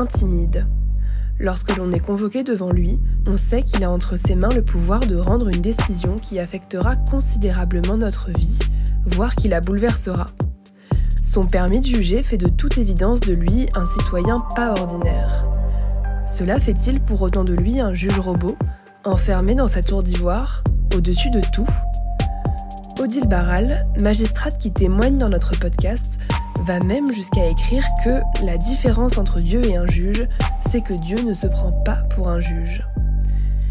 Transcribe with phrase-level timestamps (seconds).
[0.00, 0.79] intimide.
[1.42, 5.00] Lorsque l'on est convoqué devant lui, on sait qu'il a entre ses mains le pouvoir
[5.00, 8.58] de rendre une décision qui affectera considérablement notre vie,
[9.06, 10.26] voire qui la bouleversera.
[11.24, 15.46] Son permis de juger fait de toute évidence de lui un citoyen pas ordinaire.
[16.26, 18.58] Cela fait-il pour autant de lui un juge robot,
[19.04, 20.62] enfermé dans sa tour d'ivoire,
[20.94, 21.66] au-dessus de tout?
[23.00, 26.18] Odile Barral, magistrate qui témoigne dans notre podcast,
[26.62, 30.28] va même jusqu'à écrire que la différence entre Dieu et un juge,
[30.68, 32.86] c'est que Dieu ne se prend pas pour un juge.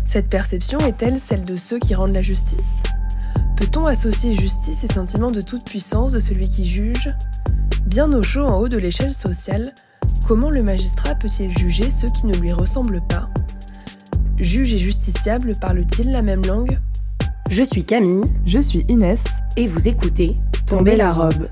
[0.06, 2.82] Cette perception est-elle celle de ceux qui rendent la justice.
[3.56, 7.14] Peut-on associer justice et sentiment de toute puissance de celui qui juge?
[7.86, 9.74] Bien au chaud en haut de l'échelle sociale,
[10.28, 13.30] comment le magistrat peut-il juger ceux qui ne lui ressemblent pas?
[14.38, 16.80] Juge et justiciable parlent-ils la même langue?
[17.50, 19.24] Je suis Camille, je suis Inès,
[19.58, 21.50] et vous écoutez Tomber la robe.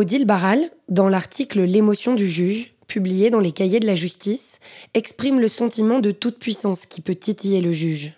[0.00, 4.58] Odile Barral, dans l'article L'émotion du juge, publié dans les cahiers de la justice,
[4.94, 8.14] exprime le sentiment de toute puissance qui peut titiller le juge.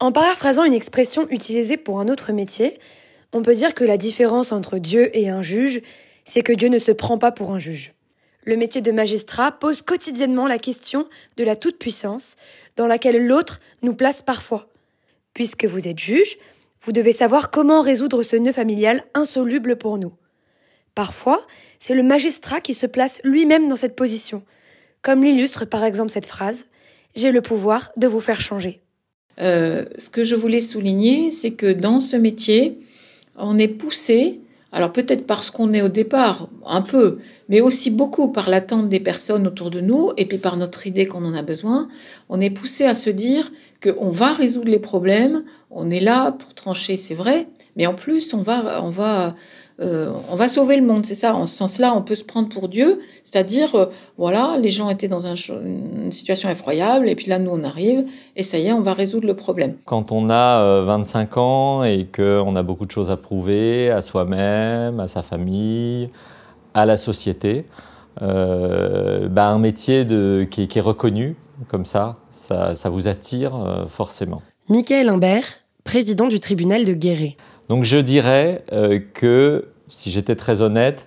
[0.00, 2.78] En paraphrasant une expression utilisée pour un autre métier,
[3.34, 5.82] on peut dire que la différence entre Dieu et un juge,
[6.24, 7.92] c'est que Dieu ne se prend pas pour un juge.
[8.44, 12.36] Le métier de magistrat pose quotidiennement la question de la toute-puissance,
[12.76, 14.70] dans laquelle l'autre nous place parfois.
[15.34, 16.38] Puisque vous êtes juge,
[16.80, 20.14] vous devez savoir comment résoudre ce nœud familial insoluble pour nous.
[20.96, 21.46] Parfois,
[21.78, 24.42] c'est le magistrat qui se place lui-même dans cette position,
[25.02, 26.68] comme l'illustre par exemple cette phrase
[27.14, 28.80] J'ai le pouvoir de vous faire changer.
[29.38, 32.80] Euh, ce que je voulais souligner, c'est que dans ce métier,
[33.36, 34.40] on est poussé,
[34.72, 37.18] alors peut-être parce qu'on est au départ, un peu,
[37.50, 41.04] mais aussi beaucoup par l'attente des personnes autour de nous et puis par notre idée
[41.04, 41.88] qu'on en a besoin,
[42.30, 46.54] on est poussé à se dire qu'on va résoudre les problèmes, on est là pour
[46.54, 49.34] trancher, c'est vrai, mais en plus, on va, on va
[49.78, 51.34] euh, on va sauver le monde, c'est ça.
[51.34, 55.08] En ce sens-là, on peut se prendre pour Dieu, c'est-à-dire, euh, voilà, les gens étaient
[55.08, 58.06] dans une situation effroyable, et puis là, nous, on arrive,
[58.36, 59.76] et ça y est, on va résoudre le problème.
[59.84, 64.00] Quand on a 25 euh, ans et qu'on a beaucoup de choses à prouver à
[64.00, 66.08] soi-même, à sa famille,
[66.72, 67.66] à la société,
[68.18, 70.06] bah, un métier
[70.50, 71.36] qui, est reconnu
[71.68, 74.40] comme ça, ça, ça vous attire forcément.
[74.70, 75.44] Michael Imbert,
[75.84, 77.36] président du tribunal de Guéret.
[77.68, 81.06] Donc je dirais euh, que, si j'étais très honnête,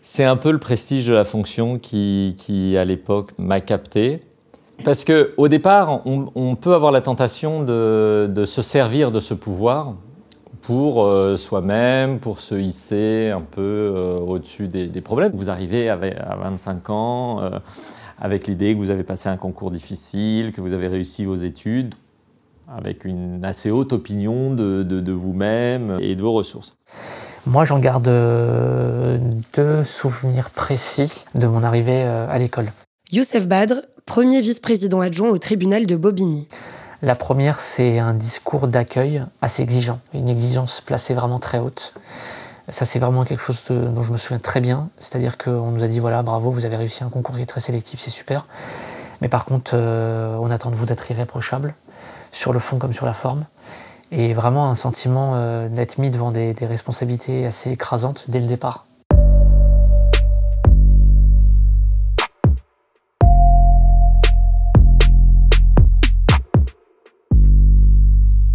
[0.00, 4.20] c'est un peu le prestige de la fonction qui, à l'époque, m'a capté.
[4.84, 9.94] Parce qu'au départ, on, peut avoir la tentation de, se servir de ce pouvoir
[10.62, 15.32] pour euh, soi-même, pour se hisser un peu euh, au-dessus des, problèmes.
[15.34, 17.40] Vous arrivez à 25 ans
[18.18, 21.94] avec l'idée que vous avez passé un concours difficile, que vous avez réussi vos études
[22.76, 26.76] avec une assez haute opinion de, vous-même et de vos ressources
[27.46, 29.18] Moi, j'en garde euh,
[29.54, 32.66] deux souvenirs précis de mon arrivée euh, à l'école.
[33.10, 33.74] Youssef Badr,
[34.06, 36.48] premier vice-président adjoint au tribunal de Bobigny.
[37.02, 41.94] La première, c'est un discours d'accueil assez exigeant, une exigence placée vraiment très haute.
[42.68, 44.88] Ça, c'est vraiment quelque chose dont je me souviens très bien.
[44.98, 47.60] C'est-à-dire qu'on nous a dit voilà, bravo, vous avez réussi un concours qui est très
[47.60, 48.46] sélectif, c'est super.
[49.20, 51.74] Mais par contre, euh, on attend de vous d'être irréprochable
[52.32, 53.44] sur le fond comme sur la forme.
[54.10, 58.86] Et vraiment un sentiment euh, d'être mis devant des, responsabilités assez écrasantes dès le départ.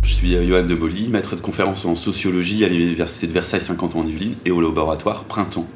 [0.04, 3.62] Je suis euh, Johan de Bolly, maître de conférence en sociologie à l'Université de Versailles
[3.62, 5.68] 50 ans en Yvelines et au laboratoire Printemps,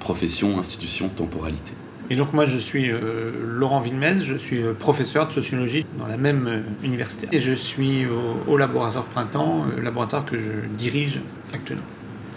[0.00, 1.74] profession, institution, temporalité.
[2.10, 6.06] Et donc moi je suis euh, Laurent Villemez, je suis euh, professeur de sociologie dans
[6.06, 7.28] la même euh, université.
[7.32, 11.20] Et je suis au, laboratoire Printemps, laboratoire que je dirige
[11.52, 11.84] actuellement.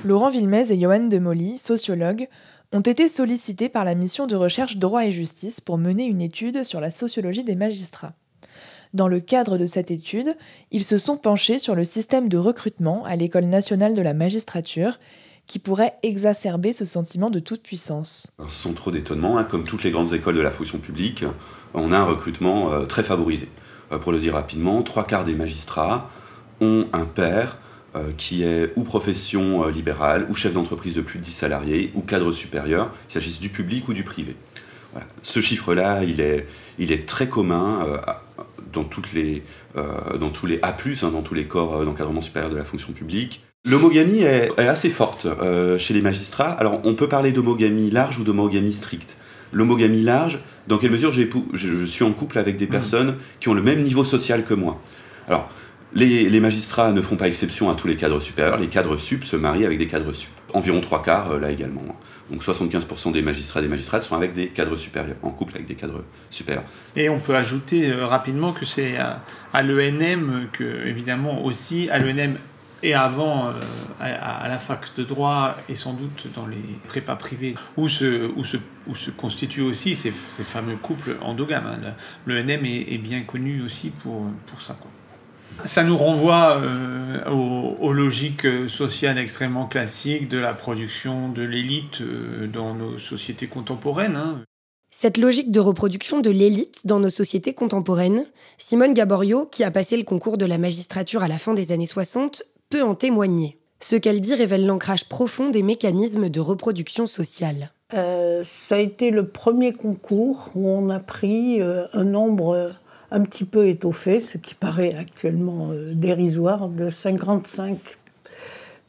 [0.04, 2.28] Laurent Villemez et Johan Demolly, sociologues,
[2.74, 6.64] ont été sollicités par la mission de recherche Droit et Justice pour mener une étude
[6.64, 8.14] sur la sociologie des magistrats.
[8.94, 10.36] Dans le cadre de cette étude,
[10.72, 15.00] ils se sont penchés sur le système de recrutement à l'École nationale de la magistrature
[15.52, 18.32] qui pourrait exacerber ce sentiment de toute puissance.
[18.48, 21.26] Sans trop d'étonnement, hein, comme toutes les grandes écoles de la fonction publique,
[21.74, 23.50] on a un recrutement euh, très favorisé.
[23.92, 26.10] Euh, pour le dire rapidement, trois quarts des magistrats
[26.62, 27.58] ont un père
[27.98, 32.02] euh, qui est ou profession libérale, ou chef d'entreprise de plus de 10 salariés, ou
[32.02, 34.38] cadre supérieur, qu'il s'agisse du public ou du privé.
[35.22, 37.86] Ce chiffre-là, il est, très commun
[38.72, 39.44] dans, toutes les,
[39.76, 43.42] dans tous les A+, hein, dans tous les corps d'encadrement supérieur de la fonction publique.
[43.66, 45.28] L'homogamie est, assez forte
[45.78, 46.50] chez les magistrats.
[46.52, 49.18] Alors, on peut parler d'homogamie large ou d'homogamie stricte.
[49.52, 52.70] L'homogamie large, dans quelle mesure je suis en couple avec des mmh.
[52.70, 54.82] personnes qui ont le même niveau social que moi
[55.28, 55.50] Alors,
[55.94, 58.58] les, magistrats ne font pas exception à tous les cadres supérieurs.
[58.58, 60.32] Les cadres sup se marient avec des cadres sup.
[60.54, 61.82] Environ trois quarts, euh, là également.
[62.30, 65.68] Donc 75% des magistrats et des magistrates sont avec des cadres supérieurs, en couple avec
[65.68, 66.64] des cadres supérieurs.
[66.96, 72.36] Et on peut ajouter euh, rapidement que c'est à, l'ENM que, évidemment, aussi, à l'ENM
[72.84, 73.52] et avant, euh,
[74.00, 78.44] à, la fac de droit et sans doute dans les prépas privés, où se, où
[78.44, 78.58] se,
[78.88, 81.68] où se constituent aussi ces, fameux couples endogames.
[81.68, 81.94] Hein.
[82.26, 84.76] L'ENM est, est, bien connu aussi pour, pour ça.
[84.80, 84.90] Quoi.
[85.66, 92.48] Ça nous renvoie euh, aux, logiques sociales extrêmement classiques de la production de l'élite euh,
[92.48, 94.16] dans nos sociétés contemporaines.
[94.16, 94.42] Hein.
[94.90, 98.26] Cette logique de reproduction de l'élite dans nos sociétés contemporaines,
[98.58, 101.86] Simone Gaborio, qui a passé le concours de la magistrature à la fin des années
[101.86, 103.60] 60, peut en témoigner.
[103.80, 107.72] Ce qu'elle dit révèle l'ancrage profond des mécanismes de reproduction sociale.
[107.94, 112.74] Euh, ça a été le premier concours où on a pris un nombre
[113.12, 117.78] un petit peu étoffé, ce qui paraît actuellement euh, dérisoire, de 55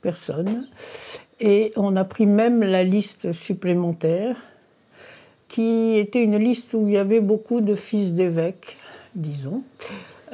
[0.00, 0.68] personnes.
[1.40, 4.36] Et on a pris même la liste supplémentaire,
[5.48, 8.76] qui était une liste où il y avait beaucoup de fils d'évêques,
[9.16, 9.64] disons.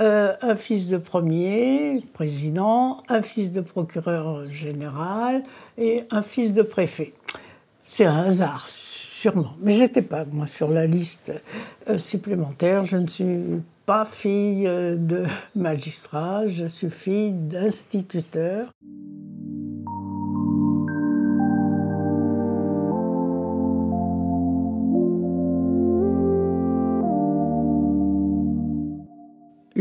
[0.01, 5.43] Euh, un fils de premier président, un fils de procureur général
[5.77, 7.13] et un fils de préfet.
[7.85, 9.55] C'est un hasard, sûrement.
[9.61, 11.33] Mais j'étais pas, moi, sur la liste
[11.89, 12.87] euh, supplémentaire.
[12.87, 15.25] Je ne suis pas fille euh, de
[15.57, 18.71] magistrat, je suis fille d'instituteur.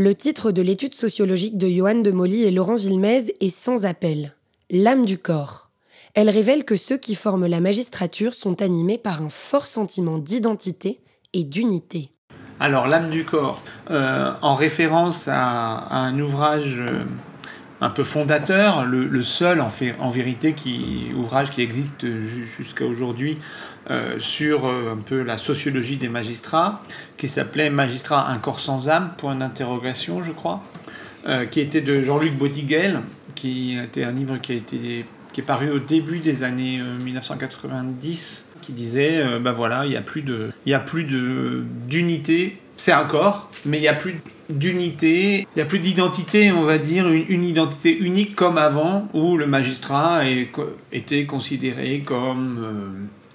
[0.00, 4.32] Le titre de l'étude sociologique de Johan de Molly et Laurent Gilmez est sans appel
[4.70, 5.72] L'âme du corps.
[6.14, 11.00] Elle révèle que ceux qui forment la magistrature sont animés par un fort sentiment d'identité
[11.32, 12.12] et d'unité.
[12.60, 13.60] Alors, l'âme du corps,
[13.90, 17.02] euh, en référence à, un ouvrage euh,
[17.80, 20.54] un peu fondateur, le, seul en, fait, en, vérité
[21.16, 23.38] ouvrage qui existe jusqu'à aujourd'hui
[23.90, 26.82] euh, sur un peu la sociologie des magistrats,
[27.16, 30.62] qui s'appelait Magistrat, un corps sans âme, point d'interrogation, je crois,
[31.50, 33.00] qui était de Jean-Luc Bodiguel,
[33.34, 38.52] qui était un livre qui a été qui est paru au début des années 1990,
[38.56, 42.56] euh, qui disait, ben voilà, il n'y a plus de, il a plus de d'unité.
[42.76, 44.14] C'est un corps, mais il n'y a plus
[44.48, 49.36] d'unité, il n'y a plus d'identité, on va dire, une, identité unique comme avant, où
[49.36, 50.22] le magistrat
[50.92, 52.88] était considéré comme euh,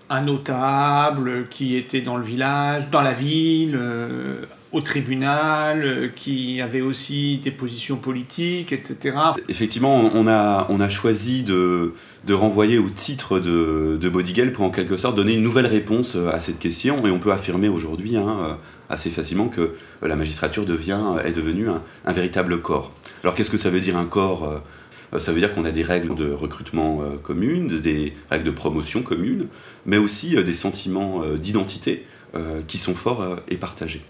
[0.09, 3.77] un notable qui était dans le village, dans la ville,
[4.73, 9.15] au tribunal, euh, qui avait aussi des positions politiques, etc.
[9.47, 11.93] Effectivement, on a, on a choisi de,
[12.25, 16.39] de renvoyer au titre de, de pour en quelque sorte donner une nouvelle réponse à
[16.39, 18.53] cette question, et on peut affirmer aujourd'hui hein, euh,
[18.89, 22.91] assez facilement que la magistrature devient, est devenue un, véritable corps.
[23.23, 24.57] Alors qu'est-ce que ça veut dire un corps euh,
[25.19, 29.47] ça veut dire qu'on a des règles de recrutement communes, des règles de promotion communes,
[29.85, 32.05] mais aussi des sentiments d'identité
[32.67, 34.01] qui sont forts et partagés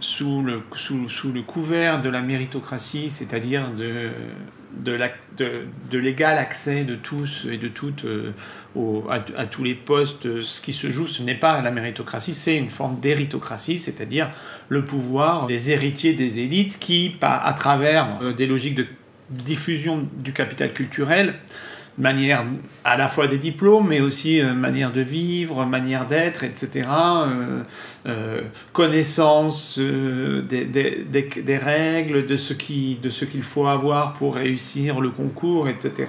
[0.00, 4.10] sous le, couvert de la méritocratie, c'est-à-dire de,
[5.98, 8.32] l'égal accès de tous et de toutes euh,
[9.10, 10.40] à, tous les postes.
[10.40, 14.30] Ce qui se joue, ce n'est pas la méritocratie, c'est une forme d'héritocratie, c'est-à-dire
[14.68, 18.86] le pouvoir des héritiers des élites qui, à travers euh, des logiques de
[19.30, 21.34] diffusion du capital culturel,
[21.98, 22.44] manière
[22.84, 26.86] à la fois des diplômes, mais aussi euh, manière de vivre, manière d'être, etc.
[26.88, 27.62] Euh,
[28.06, 28.42] euh,
[28.72, 35.10] connaissance des, des, règles, de ce qui, de ce qu'il faut avoir pour réussir le
[35.10, 36.08] concours, etc.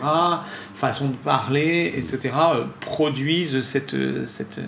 [0.76, 2.36] Façon de parler, etc.
[2.82, 3.96] produisent cette,
[4.26, 4.60] cette,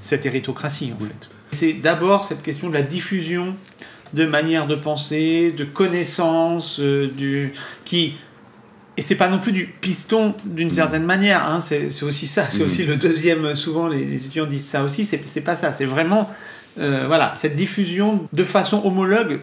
[0.00, 1.28] cette héritocratie, en fait.
[1.50, 3.54] C'est d'abord cette question de la diffusion
[4.12, 7.52] de manière de penser, de connaissance, du,
[7.84, 8.14] qui
[8.96, 10.74] et c'est pas non plus du piston d'une mm.
[10.74, 11.60] certaine manière, hein.
[11.60, 12.66] c'est aussi ça, c'est mm.
[12.66, 16.28] aussi le deuxième, souvent les, étudiants disent ça aussi, c'est pas ça, c'est vraiment
[16.78, 19.40] euh, voilà, cette diffusion de façon homologue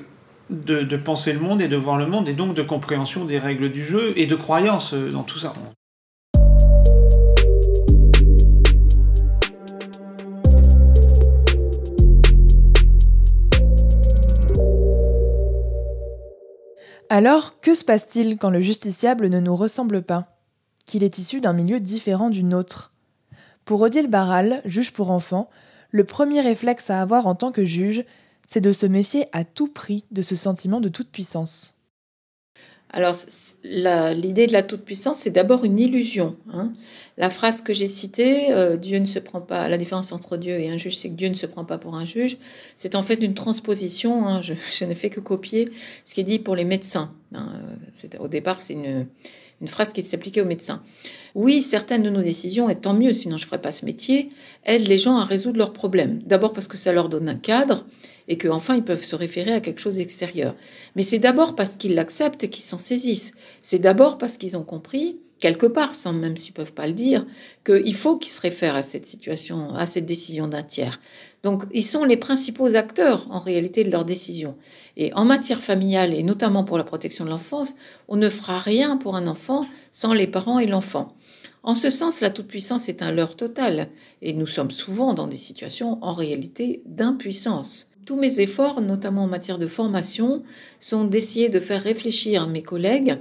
[0.50, 3.38] de, de, penser le monde et de voir le monde, et donc de compréhension des
[3.38, 5.54] règles du jeu et de croyance euh, dans tout ça.
[17.20, 20.40] Alors, que se passe-t-il quand le justiciable ne nous ressemble pas
[20.86, 22.94] Qu'il est issu d'un milieu différent du nôtre?
[23.66, 25.50] Pour Odile Barral, juge pour enfants,
[25.92, 28.06] le premier réflexe à avoir en tant que juge,
[28.48, 31.79] c'est de se méfier à tout prix de ce sentiment de toute puissance.
[32.92, 33.16] Alors,
[33.64, 36.36] l'idée de la toute-puissance, c'est d'abord une illusion.
[36.52, 36.74] Hein.
[37.18, 40.60] La phrase que j'ai citée, euh, Dieu ne se prend pas, la différence entre Dieu
[40.60, 42.38] et un juge, c'est que Dieu ne se prend pas pour un juge,
[42.78, 44.42] c'est en fait une transposition, hein.
[44.42, 45.70] je, ne fais que copier
[46.06, 47.14] ce qui est dit pour les médecins.
[47.36, 47.54] Hein.
[48.20, 49.06] Au départ, c'est une,
[49.62, 50.82] une phrase qui s'appliquait aux médecins.
[51.36, 54.30] Oui, certaines de nos décisions, et tant mieux, sinon je ne ferais pas ce métier,
[54.66, 56.22] aident les gens à résoudre leurs problèmes.
[56.26, 57.86] D'abord parce que ça leur donne un cadre,
[58.30, 60.56] et qu'enfin ils peuvent se référer à quelque chose d'extérieur.
[60.96, 63.34] Mais c'est d'abord parce qu'ils l'acceptent qu'ils s'en saisissent.
[63.62, 67.26] C'est d'abord parce qu'ils ont compris, quelque part, sans même s'ils peuvent pas le dire,
[67.66, 71.02] qu'il faut qu'ils se réfèrent à cette situation, à cette décision d'un tiers.
[71.44, 74.56] Donc ils sont les principaux acteurs en réalité de leurs décisions.
[74.96, 77.76] Et en matière familiale, et notamment pour la protection de l'enfance,
[78.08, 81.16] on ne fera rien pour un enfant sans les parents et l'enfant.
[81.64, 83.90] En ce sens, la toute-puissance est un leurre total,
[84.22, 87.89] et nous sommes souvent dans des situations en réalité d'impuissance.
[88.10, 90.42] Tous mes efforts, notamment en matière de formation,
[90.80, 93.20] sont d'essayer de faire réfléchir mes collègues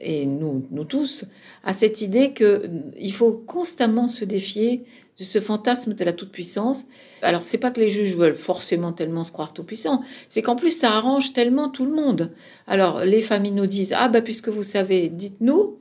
[0.00, 1.26] et nous, tous,
[1.64, 4.84] à cette idée qu'il faut constamment se défier
[5.18, 6.86] de ce fantasme de la toute-puissance.
[7.20, 10.70] Alors, c'est pas que les juges veulent forcément tellement se croire tout-puissants, c'est qu'en plus,
[10.70, 12.30] ça arrange tellement tout le monde.
[12.66, 15.76] Alors, les familles nous disent, ah, bah, puisque vous savez, dites-nous,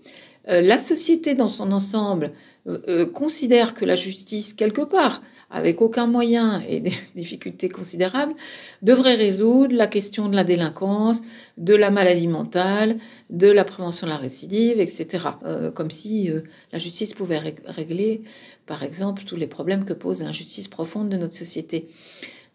[0.50, 2.32] euh, la société dans son ensemble
[2.68, 8.34] euh, euh, considère que la justice, quelque part, avec aucun moyen et des difficultés considérables,
[8.82, 11.22] devrait résoudre la question de la délinquance,
[11.58, 12.98] de la maladie mentale,
[13.30, 15.28] de la prévention de la récidive, etc.
[15.44, 16.42] Euh, comme si euh,
[16.72, 18.22] la justice pouvait régler,
[18.66, 21.88] par exemple, tous les problèmes que pose l'injustice profonde de notre société.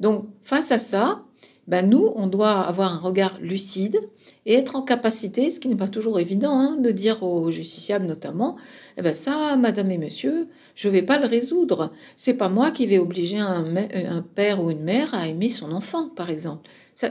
[0.01, 1.23] Donc, face à ça,
[1.67, 3.99] ben nous, on doit avoir un regard lucide
[4.47, 8.07] et être en capacité, ce qui n'est pas toujours évident, hein, de dire aux justiciables
[8.07, 8.57] notamment,
[8.97, 11.93] eh ben ça, madame et monsieur, je vais pas le résoudre.
[12.15, 15.73] C'est pas moi qui vais obliger un, un, père ou une mère à aimer son
[15.73, 16.71] enfant, par exemple.
[16.95, 17.11] Ça,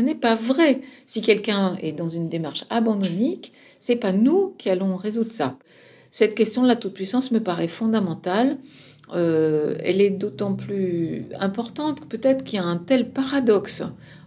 [0.00, 0.80] n'est pas vrai.
[1.04, 5.58] Si quelqu'un est dans une démarche abandonnique, c'est pas nous qui allons résoudre ça.
[6.10, 8.56] Cette question de la toute-puissance me paraît fondamentale.
[9.14, 13.84] Euh, elle est d'autant plus importante peut-être qu'il y a un tel paradoxe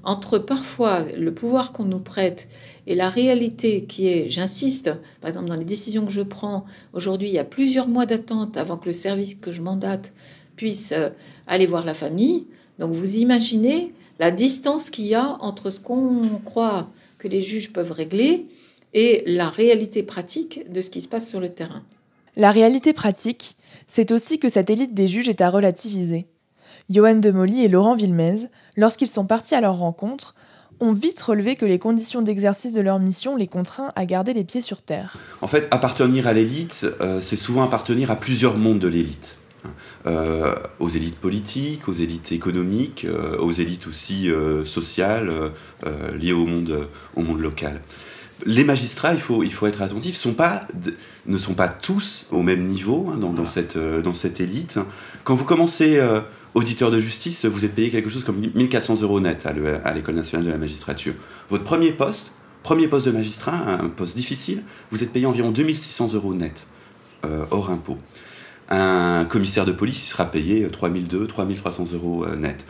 [0.09, 2.47] entre parfois le pouvoir qu'on nous prête
[2.87, 7.27] et la réalité qui est, j'insiste, par exemple dans les décisions que je prends, aujourd'hui
[7.27, 10.11] il y a plusieurs mois d'attente avant que le service que je mandate
[10.55, 11.09] puisse euh,
[11.45, 12.47] aller voir la famille.
[12.79, 16.89] Donc vous imaginez la distance qu'il y a entre ce qu'on croit
[17.19, 18.47] que les juges peuvent régler
[18.95, 21.83] et la réalité pratique de ce qui se passe sur le terrain.
[22.35, 26.25] La réalité pratique, c'est aussi que cette élite des juges est à relativiser.
[26.89, 30.33] Johan de Molly et Laurent Villemez, lorsqu'ils sont partis à leur rencontre,
[30.79, 34.43] ont vite relevé que les conditions d'exercice de leur mission les contraint à garder les
[34.43, 35.15] pieds sur terre.
[35.41, 39.37] En fait, appartenir à l'élite, euh, c'est souvent appartenir à plusieurs mondes de l'élite.
[40.05, 44.29] Euh, aux élites politiques, aux élites économiques, euh, aux élites aussi
[44.65, 45.31] sociales
[46.17, 47.81] liées au monde, au monde local.
[48.45, 50.65] Les magistrats, il faut, il faut être attentif, sont pas,
[51.25, 54.79] ne sont pas tous au même niveau hein, dans, dans, cette, dans cette élite.
[55.25, 55.99] Quand vous commencez
[56.55, 60.45] auditeur de justice, vous êtes payé quelque chose comme 1400 euros net à l'École nationale
[60.45, 61.13] de la magistrature.
[61.49, 66.13] Votre premier poste, premier poste de magistrat, un poste difficile, vous êtes payé environ 2600
[66.13, 66.67] euros net,
[67.25, 67.97] euh, hors impôt.
[68.69, 72.65] Un commissaire de police, il sera payé 3200, 3300 euros euh, net.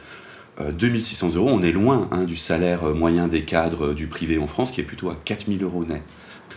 [0.59, 4.48] 2600 euh, euros, on est loin hein, du salaire moyen des cadres du privé en
[4.48, 6.01] France, qui est plutôt à 4000 euros net.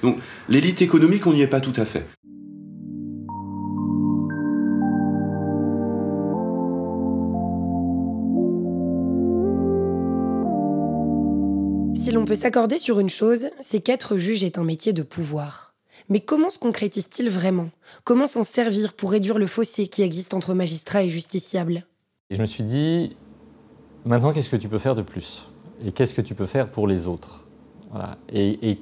[0.02, 2.06] Donc l'élite économique, on n'y est pas tout à fait.
[12.02, 15.72] Si l'on peut s'accorder sur une chose, c'est qu'être juge est un métier de pouvoir.
[16.08, 17.70] Mais comment se concrétise-t-il vraiment?
[18.02, 21.86] Comment s'en servir pour réduire le fossé qui existe entre magistrats et justiciables?
[22.30, 23.14] Et je me suis dit,
[24.04, 25.46] maintenant qu'est-ce que tu peux faire de plus?
[25.86, 27.44] Et qu'est-ce que tu peux faire pour les autres?
[28.32, 28.80] Et, et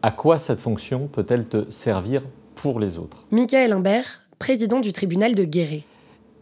[0.00, 2.22] à quoi cette fonction peut-elle te servir
[2.54, 3.26] pour les autres?
[3.30, 5.82] Michael Imbert, président du tribunal de Guéret.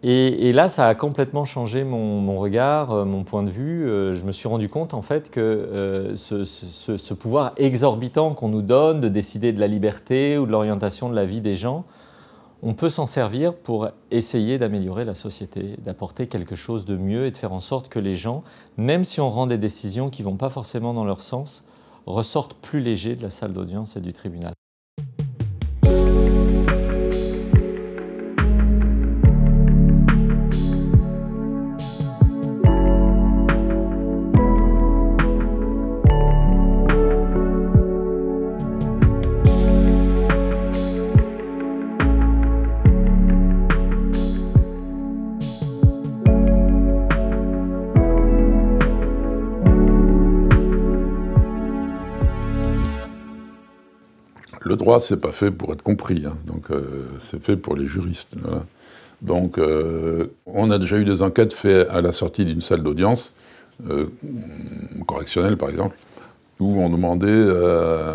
[0.02, 3.86] Et, là, ça a complètement changé mon, regard, euh, mon point de vue.
[3.86, 8.62] Euh, je me suis rendu compte en fait que euh, ce, pouvoir exorbitant qu'on nous
[8.62, 11.84] donne de décider de la liberté ou de l'orientation de la vie des gens,
[12.62, 17.30] on peut s'en servir pour essayer d'améliorer la société, d'apporter quelque chose de mieux et
[17.30, 18.42] de faire en sorte que les gens,
[18.78, 21.66] même si on rend des décisions qui ne vont pas forcément dans leur sens,
[22.06, 24.54] ressortent plus légers de la salle d'audience et du tribunal.
[54.60, 56.36] Le droit, c'est pas fait pour être compris, hein.
[56.46, 56.82] donc euh,
[57.30, 58.36] c'est fait pour les juristes.
[59.22, 63.32] Donc, euh, on a déjà eu des enquêtes faites à la sortie d'une salle d'audience,
[63.88, 64.06] euh,
[65.06, 65.96] correctionnelle par exemple,
[66.58, 67.48] où on demandait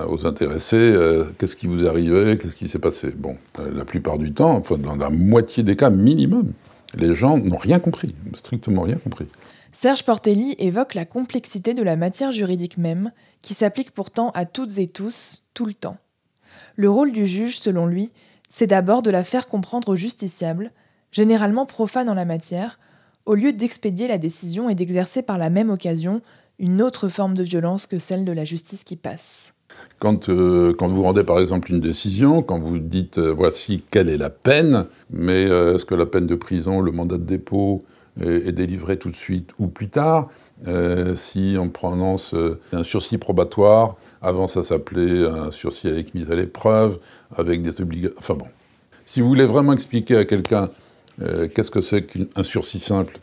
[0.08, 0.96] aux intéressés
[1.40, 3.12] qu'est-ce qui vous arrivé, qu'est-ce qui s'est passé.
[3.18, 6.52] Bon, la plupart du temps, enfin, dans la moitié des cas minimum,
[6.96, 9.26] les gens n'ont rien compris, strictement rien compris.
[9.72, 13.12] Serge Portelli évoque la complexité de la matière juridique même,
[13.42, 15.98] qui s'applique pourtant à toutes et tous, tout le temps.
[16.76, 18.12] Le rôle du juge, selon lui,
[18.50, 20.72] c'est d'abord de la faire comprendre au justiciable,
[21.12, 22.80] généralement profane en la matière,
[23.26, 26.22] au lieu d'expédier la décision et d'exercer par la même occasion
[26.60, 29.54] une autre forme de violence que celle de la justice qui passe.
[30.00, 34.18] Quand, euh, vous rendez par exemple une décision, quand vous dites euh, voici quelle est
[34.18, 37.82] la peine, mais euh, est-ce que la peine de prison, le mandat de dépôt
[38.22, 40.30] est délivré tout de suite ou plus tard
[41.16, 42.34] Si on prononce
[42.72, 47.00] un sursis probatoire, avant ça s'appelait un sursis avec mise à l'épreuve,
[47.36, 48.16] avec des obligations.
[48.18, 48.48] Enfin bon.
[49.06, 50.70] Si vous voulez vraiment expliquer à quelqu'un
[51.20, 53.20] qu'est-ce que c'est qu'un sursis simple,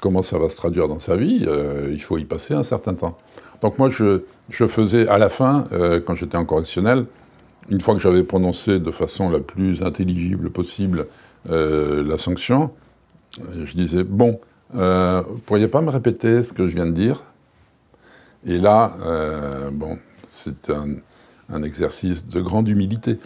[0.00, 1.44] comment ça va se traduire dans sa vie,
[1.90, 3.16] il faut y passer un certain temps.
[3.60, 7.06] Donc moi, je, faisais à la fin, euh, quand j'étais en correctionnel,
[7.68, 11.06] une fois que j'avais prononcé de façon la plus intelligible possible
[11.50, 12.70] euh, la sanction,
[13.42, 14.40] je disais, bon,
[14.74, 17.22] euh, vous pourriez pas me répéter ce que je viens de dire?
[18.44, 19.98] Et là, euh, bon,
[20.28, 23.18] c'est un, exercice de grande humilité,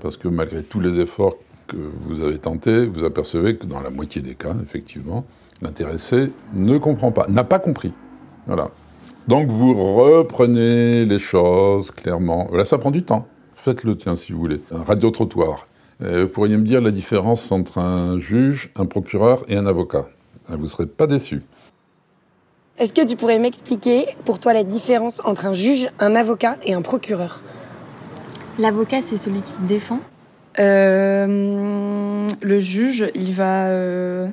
[0.00, 1.36] parce que malgré tous les efforts
[1.68, 5.24] que vous avez tentés, vous apercevez que dans la moitié des cas, effectivement,
[5.62, 7.92] l'intéressé ne comprend pas, n'a pas compris.
[8.48, 8.70] Voilà.
[9.28, 12.48] Donc vous reprenez les choses clairement.
[12.52, 13.28] Là, ça prend du temps.
[13.54, 14.60] Faites-le, tiens, si vous voulez.
[14.72, 15.68] Radio-trottoir.
[16.02, 20.08] Euh, vous pourriez me dire la différence entre un juge, un procureur et un avocat?
[20.48, 21.42] Ah, vous ne serez pas déçu.
[22.78, 26.74] Est-ce que tu pourrais m'expliquer, pour toi, la différence entre un juge, un avocat et
[26.74, 27.42] un procureur?
[28.58, 30.00] L'avocat, c'est celui qui défend?
[30.58, 34.28] Euh, le juge, il va euh,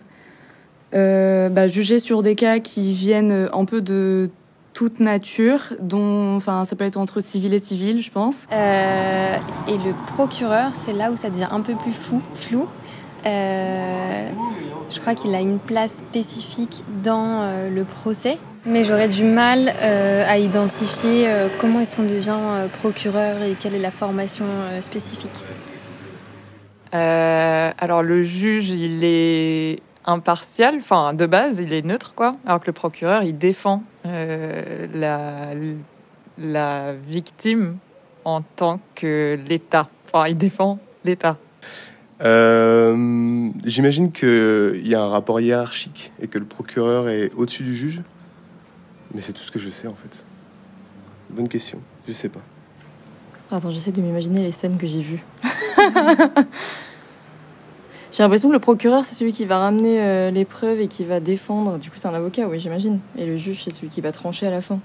[0.94, 4.30] euh, bah, juger sur des cas qui viennent un peu de
[4.74, 8.48] toute nature, dont, enfin, ça peut être entre civil et civil, je pense.
[8.52, 9.36] Euh,
[9.68, 12.66] et le procureur, c'est là où ça devient un peu plus fou, flou.
[13.26, 14.30] Euh,
[14.92, 19.74] je crois qu'il a une place spécifique dans euh, le procès, mais j'aurais du mal
[19.82, 24.46] euh, à identifier euh, comment est-ce qu'on devient euh, procureur et quelle est la formation
[24.82, 25.46] spécifique.
[26.92, 32.36] alors le juge, il est impartial, enfin de base, il est neutre, quoi.
[32.46, 35.54] Alors que le procureur, il défend euh, la,
[36.38, 37.78] la victime
[38.26, 39.88] en tant que l'État.
[40.06, 41.38] Enfin, il défend l'État.
[42.22, 47.76] Euh, J'imagine qu'il y a un rapport hiérarchique et que le procureur est au-dessus du
[47.76, 48.02] juge.
[49.14, 50.24] Mais c'est tout ce que je sais en fait.
[51.30, 52.42] Bonne question, je sais pas.
[53.52, 55.24] Attends, j'essaie de m'imaginer les scènes que j'ai vues.
[58.12, 61.06] J'ai l'impression que le procureur, c'est celui qui va ramener euh, les preuves et qui
[61.06, 61.78] va défendre.
[61.78, 63.00] Du coup, c'est un avocat, oui, j'imagine.
[63.18, 64.80] Et le juge, c'est celui qui va trancher à la fin.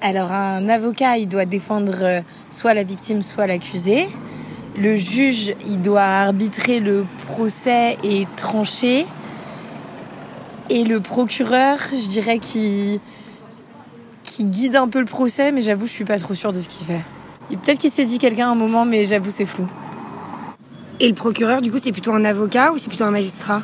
[0.00, 4.08] Alors, un avocat, il doit défendre euh, soit la victime, soit l'accusé.
[4.80, 9.06] Le juge, il doit arbitrer le procès et trancher.
[10.70, 13.00] Et le procureur, je dirais qu'il
[14.22, 16.68] qui guide un peu le procès, mais j'avoue, je suis pas trop sûre de ce
[16.68, 17.00] qu'il fait.
[17.48, 19.66] Peut-être qu'il saisit quelqu'un à un moment, mais j'avoue, c'est flou.
[21.00, 23.62] Et le procureur, du coup, c'est plutôt un avocat ou c'est plutôt un magistrat?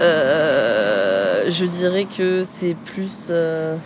[0.00, 3.28] Euh, Je dirais que c'est plus.
[3.30, 3.76] Euh...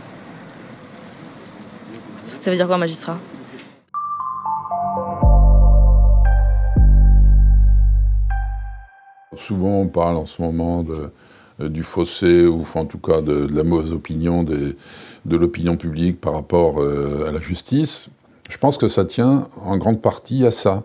[2.40, 3.18] Ça veut dire quoi, magistrat?
[9.36, 10.82] Souvent, on parle en ce moment
[11.60, 14.74] euh, du fossé, ou en tout cas de, la mauvaise opinion de
[15.36, 18.08] l'opinion publique par rapport euh, à la justice.
[18.48, 20.82] Je pense que ça tient en grande partie à ça.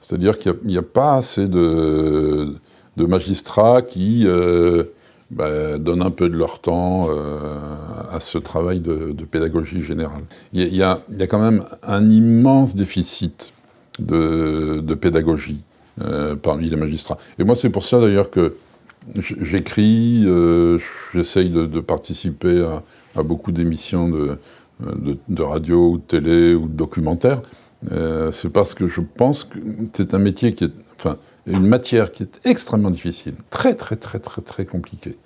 [0.00, 2.56] C'est-à-dire qu'il n'y a, pas assez de,
[2.96, 4.82] de magistrats qui euh,
[5.30, 7.58] bah, donnent un peu de leur temps euh,
[8.10, 10.22] à ce travail de, pédagogie générale.
[10.52, 13.52] Il y, a, quand même un immense déficit
[13.98, 15.62] de, pédagogie
[16.02, 17.18] euh, parmi les magistrats.
[17.38, 18.54] Et moi, c'est pour ça d'ailleurs que
[19.16, 20.78] j'écris, euh,
[21.12, 22.66] j'essaye de, participer
[23.14, 24.10] à, beaucoup d'émissions
[24.80, 27.42] de radio ou de télé ou de documentaire,
[27.92, 29.58] euh, c'est parce que je pense que
[29.92, 31.16] c'est un métier qui est, enfin,
[31.48, 35.16] une matière qui est extrêmement difficile, très très très très très compliquée.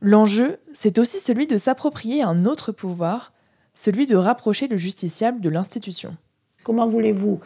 [0.00, 3.32] L'enjeu, c'est aussi celui de s'approprier un autre pouvoir,
[3.74, 6.16] celui de rapprocher le justiciable de l'institution.
[6.64, 7.40] Comment voulez-vous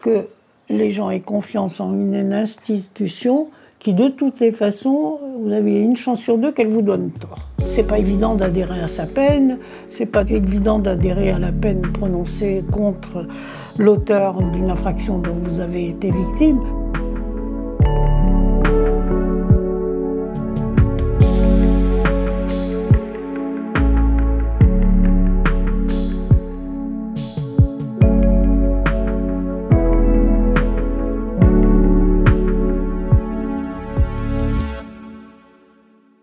[0.00, 0.26] que
[0.68, 5.96] les gens aient confiance en une institution qui, de toutes les façons, vous avez une
[5.96, 7.38] chance sur deux qu'elle vous donne tort?
[7.64, 9.58] C'est pas évident d'adhérer à sa peine,
[9.88, 13.26] c'est pas évident d'adhérer à la peine prononcée contre
[13.78, 16.60] l'auteur d'une infraction dont vous avez été victime.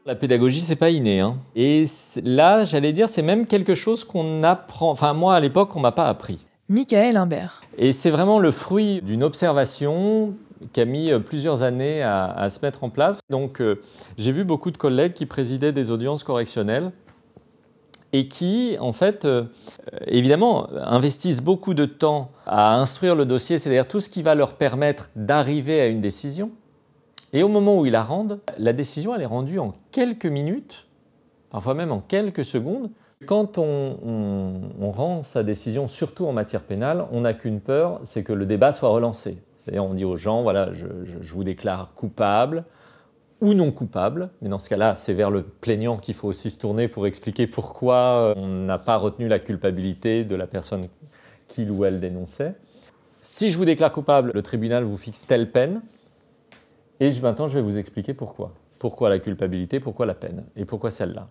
[0.07, 1.19] La pédagogie, c'est pas inné.
[1.19, 1.35] Hein.
[1.55, 1.83] Et
[2.23, 4.91] là, j'allais dire, c'est même quelque chose qu'on apprend.
[4.91, 6.45] Enfin, moi, à l'époque, on m'a pas appris.
[6.69, 7.63] Michael Imbert.
[7.79, 10.35] Et c'est vraiment le fruit d'une observation
[10.73, 13.17] qui a mis euh, plusieurs années à, se mettre en place.
[13.31, 13.81] Donc, euh,
[14.19, 16.91] j'ai vu beaucoup de collègues qui présidaient des audiences correctionnelles
[18.13, 19.45] et qui, en fait, euh,
[20.05, 24.53] évidemment, investissent beaucoup de temps à instruire le dossier, c'est-à-dire tout ce qui va leur
[24.53, 26.51] permettre d'arriver à une décision.
[27.33, 30.87] Et au moment où ils la rendent, la décision elle est rendue en quelques minutes,
[31.49, 32.89] parfois même en quelques secondes.
[33.25, 38.33] Quand on, rend sa décision, surtout en matière pénale, on n'a qu'une peur, c'est que
[38.33, 39.37] le débat soit relancé.
[39.57, 40.85] C'est-à-dire on dit aux gens, voilà, je,
[41.33, 42.65] vous déclare coupable
[43.41, 46.59] ou non coupable, mais dans ce cas-là, c'est vers le plaignant qu'il faut aussi se
[46.59, 50.83] tourner pour expliquer pourquoi euh, on n'a pas retenu la culpabilité de la personne
[51.47, 52.55] qu'il ou elle dénonçait.
[53.21, 55.81] Si je vous déclare coupable, le tribunal vous fixe telle peine,
[56.99, 58.53] et maintenant, je vais vous expliquer pourquoi.
[58.79, 61.29] Pourquoi la culpabilité, pourquoi la peine, et pourquoi celle-là.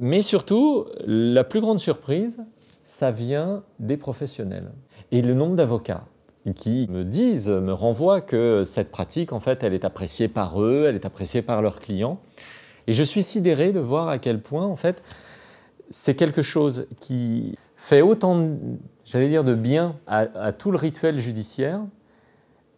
[0.00, 2.44] Mais surtout, la plus grande surprise,
[2.84, 4.72] ça vient des professionnels.
[5.12, 6.04] Et le nombre d'avocats
[6.54, 10.84] qui me disent, me renvoient que cette pratique, en fait, elle est appréciée par eux,
[10.86, 12.20] elle est appréciée par leurs clients.
[12.86, 15.02] Et je suis sidéré de voir à quel point, en fait,
[15.90, 18.56] c'est quelque chose qui fait autant,
[19.04, 21.80] j'allais dire, de bien à, à tout le rituel judiciaire,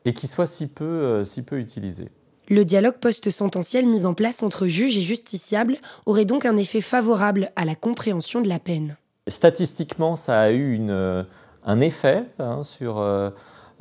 [0.04, 2.08] et qui soit si peu, euh, si peu utilisé.
[2.48, 7.50] Le dialogue post-sententiel mis en place entre juge et justiciable aurait donc un effet favorable
[7.56, 8.96] à la compréhension de la peine.
[9.28, 11.22] Statistiquement, ça a eu une, euh,
[11.64, 13.30] un effet hein, sur euh,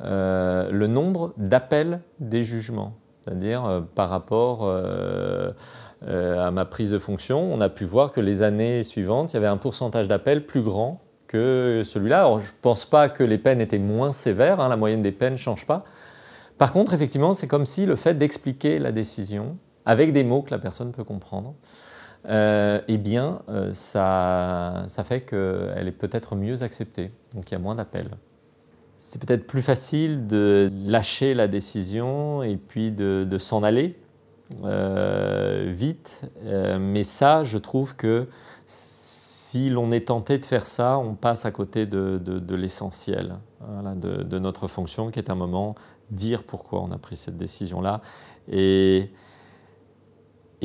[0.00, 2.94] le nombre d'appels des jugements.
[3.22, 4.66] C'est-à-dire par rapport
[6.00, 9.36] à ma prise de fonction, on a pu voir que les années suivantes, il y
[9.36, 12.20] avait un pourcentage d'appels plus grand que celui-là.
[12.20, 15.12] Alors je ne pense pas que les peines étaient moins sévères, hein, la moyenne des
[15.12, 15.84] peines ne change pas,
[16.58, 20.50] par contre, effectivement, c'est comme si le fait d'expliquer la décision avec des mots que
[20.50, 21.54] la personne peut comprendre,
[22.26, 27.10] euh, eh bien, euh, ça, fait qu'elle est peut-être mieux acceptée.
[27.34, 28.10] Donc il y a moins d'appels.
[28.96, 33.96] C'est peut-être plus facile de lâcher la décision et puis de, s'en aller
[34.64, 36.22] euh, vite.
[36.80, 38.26] mais ça, je trouve que
[38.66, 42.20] si l'on est tenté de faire ça, on passe à côté de,
[42.56, 45.76] l'essentiel de, notre fonction, qui est un moment
[46.10, 48.00] dire pourquoi on a pris cette décision-là.
[48.50, 49.10] Et,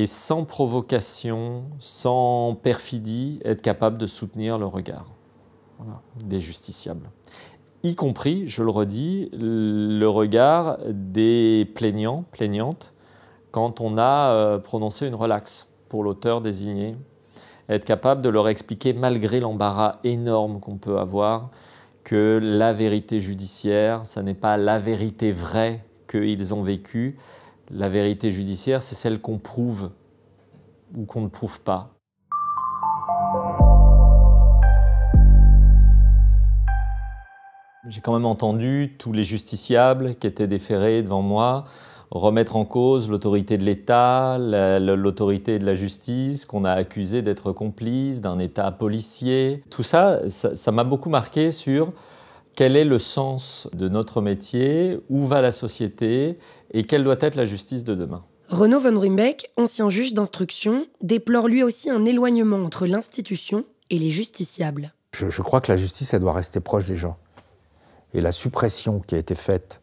[0.05, 5.13] sans provocation, sans perfidie, être capable de soutenir le regard
[6.23, 7.09] des justiciables.
[7.83, 12.93] Y compris, je le redis, le regard des plaignants, plaignantes,
[13.51, 16.95] quand on a euh, prononcé une relaxe pour l'auteur désigné.
[17.69, 21.51] Être capable de leur expliquer, malgré l'embarras énorme qu'on peut avoir,
[22.03, 27.17] que la vérité judiciaire, ça n'est pas la vérité vraie qu'ils ont vécue.
[27.69, 29.91] La vérité judiciaire, c'est celle qu'on prouve
[30.95, 31.89] ou qu'on ne prouve pas.
[37.89, 41.65] J'ai quand même entendu tous les justiciables qui étaient déférés devant moi
[42.13, 48.21] remettre en cause l'autorité de l'État, l'autorité de la justice, qu'on a accusé d'être complice
[48.21, 49.63] d'un État policier.
[49.69, 51.91] Tout ça, ça m'a beaucoup marqué sur
[52.55, 56.37] quel est le sens de notre métier, où va la société
[56.71, 58.23] et quelle doit être la justice de demain.
[58.49, 64.11] Renaud von Rumbeck, ancien juge d'instruction, déplore lui aussi un éloignement entre l'institution et les
[64.11, 64.93] justiciables.
[65.13, 67.17] Je, je, crois que la justice, elle doit rester proche des gens.
[68.13, 69.81] Et la suppression qui a été faite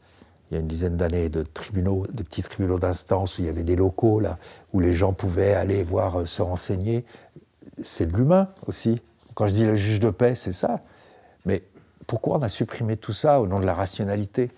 [0.51, 3.49] il y a une dizaine d'années de tribunaux, de petits tribunaux d'instance où il y
[3.49, 4.39] avait des locaux là,
[4.73, 7.05] où les gens pouvaient aller voir euh, se renseigner.
[7.83, 9.01] C'est de l'humain aussi.
[9.35, 10.81] Quand je dis le juge de paix, c'est ça.
[11.47, 11.63] Mais
[12.07, 14.51] pourquoi on a supprimé tout ça au nom de la rationalité?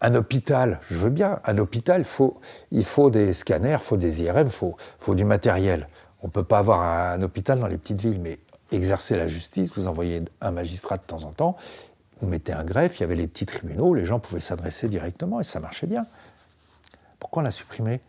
[0.00, 2.04] Un hôpital, je veux bien, un hôpital,
[2.70, 5.88] il faut des scanners, il faut des IRM, il faut du matériel.
[6.22, 8.38] On ne peut pas avoir un hôpital dans les petites villes, mais
[8.72, 11.56] exercer la justice, vous envoyez un magistrat de temps en temps,
[12.22, 15.40] on mettait un greffe, il y avait les petits tribunaux, les gens pouvaient s'adresser directement
[15.40, 16.06] et ça marchait bien.
[17.18, 18.00] Pourquoi on l'a supprimé?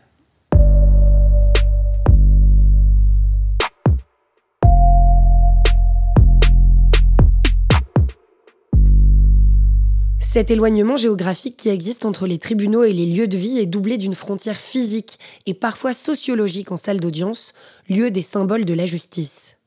[10.19, 13.97] Cet éloignement géographique qui existe entre les tribunaux et les lieux de vie est doublé
[13.97, 15.17] d'une frontière physique
[15.47, 17.53] et parfois sociologique en salle d'audience,
[17.89, 19.57] lieu des symboles de la justice.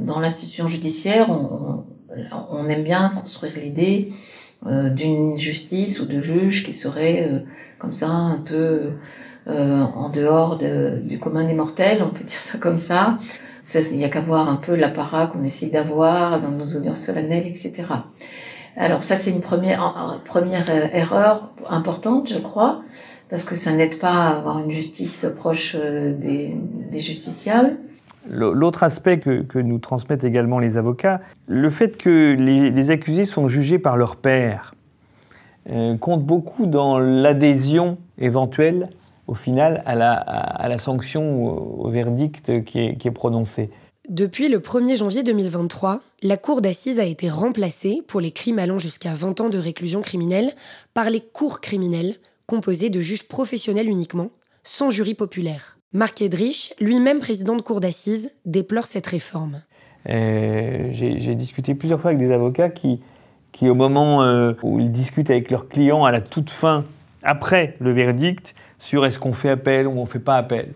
[0.00, 1.77] Dans l'institution judiciaire, on,
[2.68, 4.12] aime bien construire l'idée
[4.66, 7.40] euh, d'une justice ou de juge qui serait euh,
[7.78, 8.92] comme ça un peu
[9.46, 13.18] euh, en dehors du commun des mortels, on peut dire ça comme ça.
[13.74, 17.46] Il n'y a qu'à voir un peu l'apparat qu'on essaye d'avoir dans nos audiences solennelles,
[17.46, 17.84] etc.
[18.76, 22.82] Alors ça, c'est une première, première erreur importante, je crois,
[23.28, 26.54] parce que ça n'aide pas à avoir une justice proche euh, des,
[26.98, 27.76] justiciables.
[28.30, 33.78] L'autre aspect que, nous transmettent également les avocats, le fait que les, accusés sont jugés
[33.78, 34.74] par leur père,
[35.70, 38.90] euh, compte beaucoup dans l'adhésion éventuelle,
[39.26, 41.48] au final, à la, sanction ou
[41.86, 43.70] au, verdict qui est prononcé.
[44.08, 48.78] Depuis le 1er janvier 2023, la cour d'assises a été remplacée, pour les crimes allant
[48.78, 50.52] jusqu'à 20 ans de réclusion criminelle,
[50.94, 54.30] par les cours criminelles, composées de juges professionnels uniquement,
[54.62, 55.77] sans jury populaire.
[55.94, 59.62] Marc Edrich, lui-même président de cour d'assises, déplore cette réforme.
[60.10, 63.00] Euh, j'ai discuté plusieurs fois avec des avocats qui,
[63.62, 66.84] au moment euh, où ils discutent avec leurs clients à la toute fin,
[67.22, 70.74] après le verdict, sur est-ce qu'on fait appel ou on ne fait pas appel.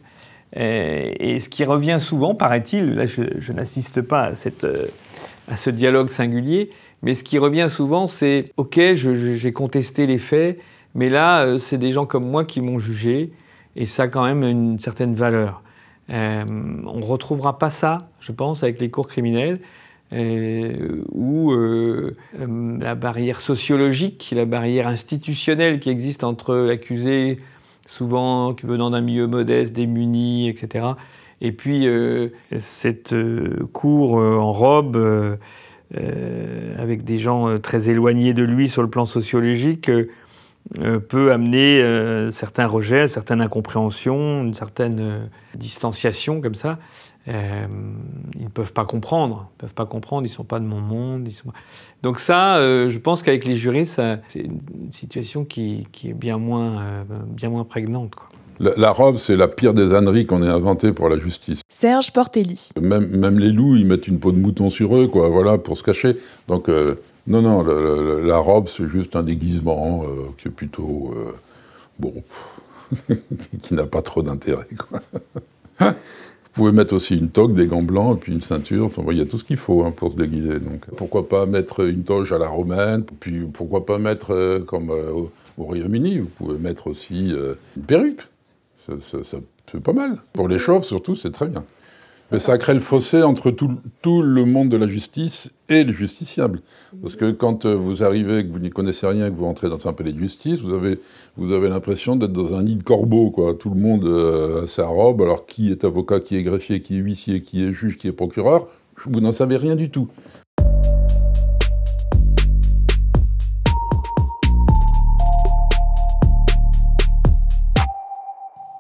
[0.57, 6.71] Euh, et ce qui revient souvent, paraît-il, là je, n'assiste pas à, ce dialogue singulier,
[7.03, 10.59] mais ce qui revient souvent, c'est OK, j'ai contesté les faits,
[10.95, 13.31] mais là, c'est des gens comme moi qui m'ont jugé,
[13.77, 15.63] et ça a quand même une certaine valeur.
[16.09, 19.61] on ne retrouvera pas ça, je pense, avec les cours criminels,
[20.13, 21.53] où
[22.81, 27.39] la barrière sociologique, la barrière institutionnelle qui existe entre l'accusé,
[27.87, 30.87] souvent venant d'un milieu modeste, démuni, etc.
[31.43, 35.39] Et puis euh, cette euh, cour euh, en robe,
[36.79, 39.91] avec des gens très éloignés de lui sur le plan sociologique,
[41.09, 46.79] peut amener certains rejets, certaines incompréhensions, une certaine distanciation comme ça.
[47.29, 47.67] Euh,
[48.35, 51.29] ils ne peuvent pas comprendre, ils peuvent pas comprendre, ils sont pas de mon monde.
[51.29, 51.53] Ils sont...
[52.03, 56.39] Donc ça, euh, je pense qu'avec les jurys, c'est une situation qui, qui, est bien
[56.39, 58.15] moins, euh, bien moins prégnante.
[58.17, 58.29] Quoi.
[58.77, 61.61] La, robe, c'est la pire des âneries qu'on ait inventée pour la justice.
[61.69, 62.71] Serge Portelli.
[62.81, 65.77] Même, même, les loups, ils mettent une peau de mouton sur eux, quoi, voilà, pour
[65.77, 66.17] se cacher.
[66.49, 66.69] Donc,
[67.27, 70.05] non, non, la robe, c'est juste un déguisement
[70.39, 71.15] qui est plutôt,
[71.99, 72.15] bon,
[73.63, 75.01] qui n'a pas trop d'intérêt, quoi.
[76.55, 78.85] Vous pouvez mettre aussi une toque, des gants blancs, et puis une ceinture.
[78.85, 80.59] Enfin, il y a tout ce qu'il faut hein, pour se déguiser.
[80.59, 84.91] Donc, pourquoi pas mettre une toge à la romaine Puis pourquoi pas mettre, euh, comme
[84.91, 88.29] euh, au, Royaume-Uni, vous pouvez mettre aussi euh, une perruque.
[88.77, 90.19] c'est pas mal.
[90.35, 91.65] Pour les chauves, surtout, c'est très bien.
[92.33, 96.63] Mais ça crée le fossé entre tout, le monde de la justice et les justiciables.
[97.03, 99.87] Parce que quand euh, vous arrivez, que vous n'y connaissez rien, que vous entrez dans
[99.87, 100.99] un palais de justice, vous avez,
[101.37, 103.31] vous avez l'impression d'être dans un nid de corbeaux.
[103.31, 103.53] Quoi.
[103.53, 105.21] Tout le monde euh, a sa robe.
[105.21, 108.13] Alors qui est avocat, qui est greffier, qui est huissier, qui est juge, qui est
[108.13, 108.67] procureur,
[109.05, 110.09] vous n'en savez rien du tout.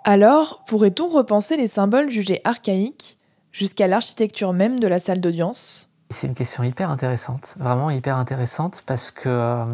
[0.04, 3.18] Alors, pourrait-on repenser les symboles jugés archaïques?
[3.52, 8.82] Jusqu'à l'architecture même de la salle d'audience C'est une question hyper intéressante, vraiment hyper intéressante,
[8.86, 9.64] parce que euh,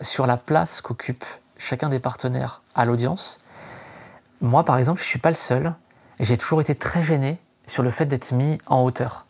[0.00, 1.24] sur la place qu'occupe
[1.58, 3.38] chacun des partenaires à l'audience,
[4.40, 5.74] moi par exemple, je ne suis pas le seul,
[6.18, 9.26] j'ai toujours été très gêné sur le fait d'être mis en hauteur.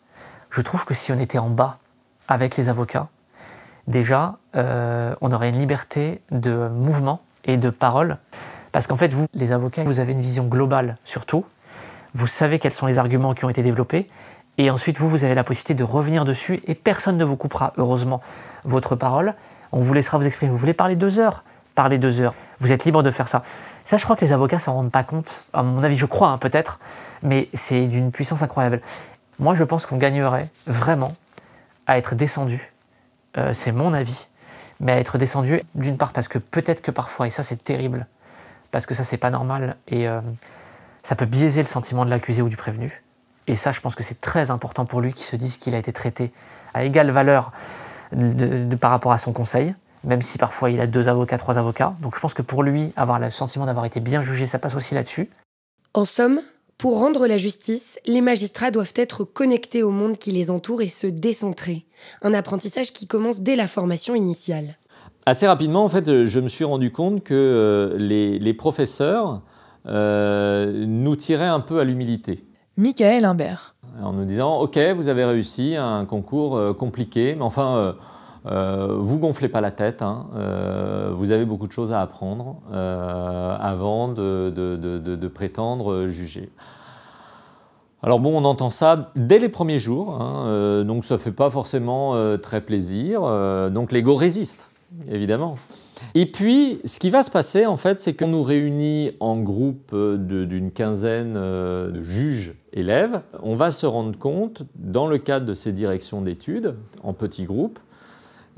[0.49, 1.77] Je trouve que si on était en bas
[2.27, 3.09] avec les avocats,
[3.87, 8.17] déjà, euh, on aurait une liberté de mouvement et de parole.
[8.71, 11.45] Parce qu'en fait, vous, les avocats, vous avez une vision globale sur tout
[12.17, 14.07] vous savez quels sont les arguments qui ont été développés,
[14.57, 17.73] et ensuite vous, vous avez la possibilité de revenir dessus, et personne ne vous coupera,
[17.77, 18.21] heureusement,
[18.63, 19.35] votre parole.
[19.71, 20.51] On vous laissera vous exprimer.
[20.51, 21.43] Vous voulez parler deux heures?
[21.75, 22.33] Parlez deux heures.
[22.59, 23.43] Vous êtes libre de faire ça.
[23.83, 25.43] Ça, je crois que les avocats s'en rendent pas compte.
[25.53, 26.79] À mon avis, je crois, hein, peut-être,
[27.21, 28.81] mais c'est d'une puissance incroyable.
[29.37, 31.13] Moi, je pense qu'on gagnerait vraiment
[31.85, 32.73] à être descendu.
[33.37, 34.25] Euh, c'est mon avis.
[34.79, 38.07] Mais à être descendu, d'une part, parce que peut-être que parfois, et ça c'est terrible,
[38.71, 40.19] parce que ça c'est pas normal, et euh,
[41.07, 43.01] ça peut biaiser le sentiment de l'accusé ou du prévenu.
[43.47, 45.77] Et ça, je pense que c'est très important pour lui qu'il se dise qu'il a
[45.77, 46.33] été traité
[46.73, 47.53] à égale valeur
[48.81, 51.95] par rapport à son conseil, même si parfois il a deux avocats, trois avocats.
[52.01, 54.75] Donc je pense que pour lui, avoir le sentiment d'avoir été bien jugé, ça passe
[54.75, 55.29] aussi là-dessus.
[55.93, 56.41] En somme,
[56.77, 60.89] pour rendre la justice, les magistrats doivent être connectés au monde qui les entoure et
[60.89, 61.85] se décentrer.
[62.21, 64.75] Un apprentissage qui commence dès la formation initiale.
[65.25, 69.41] Assez rapidement, en fait, je me suis rendu compte que euh, les professeurs
[69.87, 72.43] euh, nous tirait un peu à l'humilité.
[72.77, 73.75] Michael Imbert.
[74.03, 77.95] En nous disant, OK, vous avez réussi un concours euh, compliqué, mais enfin,
[78.45, 82.57] euh, vous gonflez pas la tête, hein, euh, vous avez beaucoup de choses à apprendre
[82.71, 86.51] avant de, de, prétendre juger.
[88.03, 91.49] Alors bon, on entend ça dès les premiers jours, hein, donc ça ne fait pas
[91.49, 93.21] forcément très plaisir,
[93.71, 94.69] donc l'ego résiste,
[95.09, 95.55] évidemment.
[96.19, 99.95] Et puis, ce qui va se passer, en fait, c'est qu'on nous réunit en groupe
[99.95, 103.21] d'une quinzaine de juges élèves.
[103.43, 107.77] On va se rendre compte, dans le cadre de ces directions d'études, en petits groupes,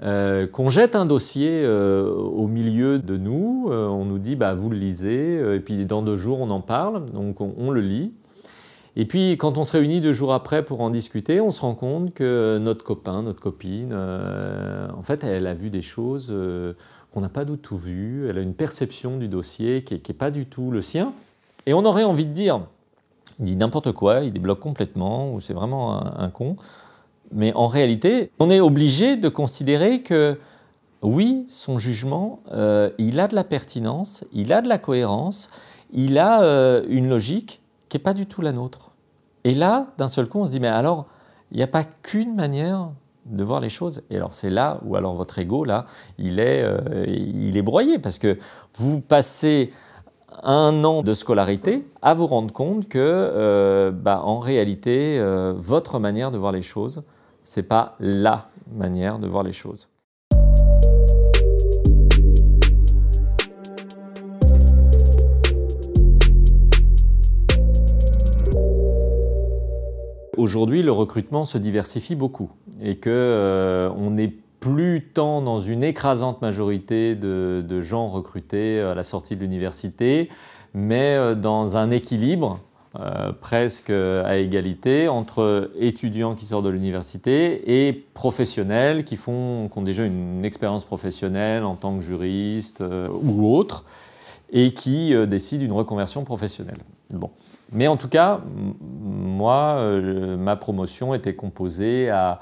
[0.01, 4.53] euh, qu'on jette un dossier euh, au milieu de nous, euh, on nous dit bah,
[4.53, 8.13] vous le lisez, et puis dans deux jours on en parle, donc on, le lit.
[8.95, 11.75] Et puis quand on se réunit deux jours après pour en discuter, on se rend
[11.75, 16.33] compte que notre copain, notre copine, en fait elle a vu des choses
[17.13, 20.31] qu'on n'a pas du tout vues, elle a une perception du dossier qui n'est pas
[20.31, 21.13] du tout le sien.
[21.65, 22.61] Et on aurait envie de dire,
[23.39, 26.55] il dit n'importe quoi, il débloque complètement, ou c'est vraiment un con.
[27.31, 30.39] Mais en réalité, on est obligé de considérer que
[31.01, 35.49] oui, son jugement, euh, il a de la pertinence, il a de la cohérence,
[35.93, 38.91] il a euh, une logique qui n'est pas du tout la nôtre.
[39.45, 41.05] Et là, d'un seul coup, on se dit, mais alors,
[41.51, 42.89] il n'y a pas qu'une manière
[43.25, 44.03] de voir les choses.
[44.09, 45.85] Et alors c'est là où alors votre ego, là,
[46.17, 48.37] il est, euh, il est broyé, parce que
[48.75, 49.71] vous passez
[50.43, 55.19] un an de scolarité à vous rendre compte que, bah, en réalité,
[55.57, 57.03] votre manière de voir les choses,
[57.43, 59.89] c'est pas la manière de voir les choses.
[70.37, 72.49] Aujourd'hui, le recrutement se diversifie beaucoup
[72.81, 78.93] et que euh, on n'est plus tant dans une écrasante majorité de, gens recrutés à
[78.93, 80.29] la sortie de l'université,
[80.73, 82.59] mais euh, dans un équilibre
[82.99, 89.81] euh, presque à égalité entre étudiants qui sortent de l'université et professionnels qui, font, ont
[89.81, 93.85] déjà une expérience professionnelle en tant que juriste ou autre
[94.51, 96.79] et qui décident d'une reconversion professionnelle.
[97.11, 97.29] Bon.
[97.71, 98.41] Mais en tout cas,
[98.99, 99.99] moi,
[100.39, 102.41] ma promotion était composée à,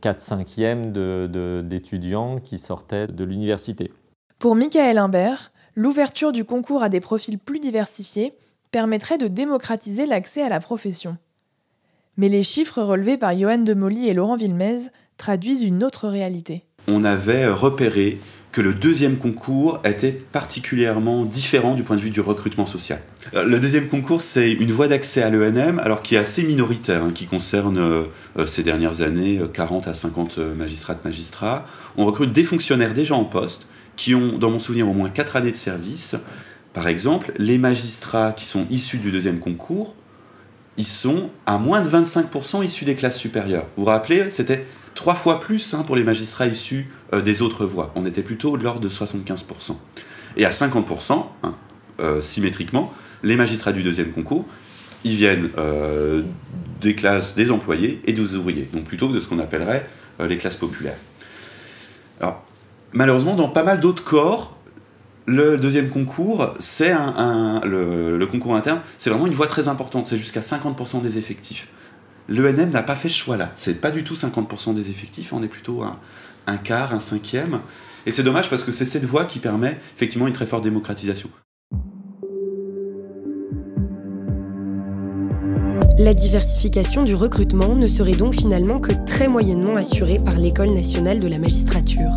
[0.00, 3.92] 4 5 e d'étudiants qui sortaient de l'université.
[4.38, 8.34] Pour Michael Imbert, l'ouverture du concours à des profils plus diversifiés
[8.70, 11.16] permettrait de démocratiser l'accès à la profession.
[12.16, 16.64] Mais les chiffres relevés par Johan de Molly et Laurent Villemez traduisent une autre réalité.
[16.88, 18.18] On avait repéré
[18.52, 23.00] que le deuxième concours était particulièrement différent du point de vue du recrutement social.
[23.34, 27.04] Euh, le deuxième concours, c'est une voie d'accès à l'ENM, alors qui est assez minoritaire,
[27.04, 31.66] hein, qui concerne euh, ces dernières années 40 à 50 magistrates, magistrats.
[31.96, 35.36] On recrute des fonctionnaires déjà en poste, qui ont, dans mon souvenir, au moins 4
[35.36, 36.16] années de service,
[36.72, 39.94] par exemple, les magistrats qui sont issus du deuxième concours,
[40.76, 43.66] ils sont à moins de 25% issus des classes supérieures.
[43.76, 47.64] Vous vous rappelez, c'était trois fois plus hein, pour les magistrats issus euh, des autres
[47.64, 47.90] voies.
[47.94, 49.76] On était plutôt de l'ordre de 75%.
[50.36, 51.54] Et à 50%, hein,
[52.00, 52.92] euh, symétriquement,
[53.22, 54.46] les magistrats du deuxième concours,
[55.04, 56.22] ils viennent euh,
[56.80, 59.86] des classes des employés et des ouvriers, donc plutôt de ce qu'on appellerait
[60.20, 60.96] les classes populaires.
[62.20, 62.42] Alors,
[62.92, 64.58] malheureusement, dans pas mal d'autres corps,
[65.28, 70.16] le deuxième concours, c'est un, le, concours interne, c'est vraiment une voie très importante, c'est
[70.16, 71.68] jusqu'à 50% des effectifs.
[72.28, 75.48] L'ENM n'a pas fait ce choix-là, c'est pas du tout 50% des effectifs, on est
[75.48, 75.98] plutôt un,
[76.48, 77.60] un quart, un cinquième.
[78.06, 81.28] Et c'est dommage parce que c'est cette voie qui permet effectivement une très forte démocratisation.
[85.98, 91.18] La diversification du recrutement ne serait donc finalement que très moyennement assurée par l'École nationale
[91.18, 92.12] de la magistrature.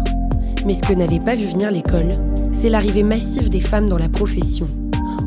[0.66, 2.12] Mais ce que n'avait pas vu venir l'école,
[2.54, 4.68] c'est l'arrivée massive des femmes dans la profession.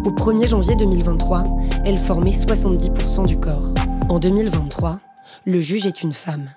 [0.04, 1.44] Au 1er janvier 2023,
[1.84, 3.74] elles formaient 70% du corps.
[4.08, 5.00] En 2023,
[5.46, 6.48] le juge est une femme.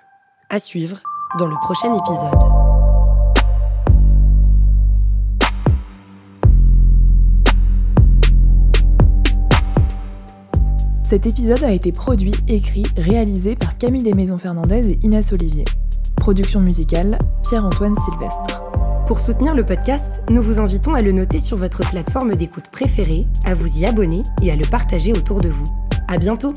[0.50, 1.02] À suivre
[1.36, 2.68] dans le prochain épisode.
[11.02, 15.64] Cet épisode a été produit, écrit, réalisé par Camille Desmaisons-Fernandez et Inès Olivier.
[16.16, 18.62] Production musicale, Pierre-Antoine Sylvestre.
[19.06, 23.26] Pour soutenir le podcast, nous vous invitons à le noter sur votre plateforme d'écoute préférée,
[23.46, 25.66] à vous y abonner et à le partager autour de vous.
[26.08, 26.52] À bientôt!